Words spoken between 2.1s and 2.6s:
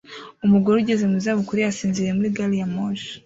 muri gari